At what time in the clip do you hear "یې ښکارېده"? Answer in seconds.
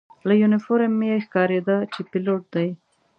1.09-1.77